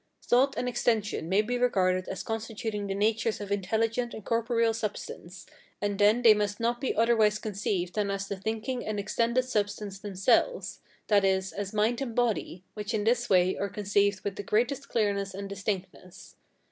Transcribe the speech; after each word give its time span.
Thought 0.23 0.57
and 0.57 0.67
extension 0.67 1.29
may 1.29 1.43
be 1.43 1.59
regarded 1.59 2.07
as 2.07 2.23
constituting 2.23 2.87
the 2.87 2.95
natures 2.95 3.39
of 3.39 3.51
intelligent 3.51 4.15
and 4.15 4.25
corporeal 4.25 4.73
substance; 4.73 5.45
and 5.79 5.99
then 5.99 6.23
they 6.23 6.33
must 6.33 6.59
not 6.59 6.81
be 6.81 6.95
otherwise 6.95 7.37
conceived 7.37 7.93
than 7.93 8.09
as 8.09 8.27
the 8.27 8.35
thinking 8.35 8.83
and 8.83 8.99
extended 8.99 9.43
substances 9.45 9.99
themselves, 9.99 10.79
that 11.05 11.23
is, 11.23 11.51
as 11.53 11.71
mind 11.71 12.01
and 12.01 12.15
body, 12.15 12.63
which 12.73 12.95
in 12.95 13.03
this 13.03 13.29
way 13.29 13.55
are 13.55 13.69
conceived 13.69 14.21
with 14.23 14.37
the 14.37 14.41
greatest 14.41 14.89
clearness 14.89 15.35
and 15.35 15.47
distinctness. 15.49 16.35